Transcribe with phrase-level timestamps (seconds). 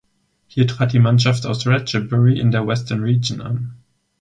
[0.47, 3.75] Hier trat die Mannschaft aus Ratchaburi in der Western Region an.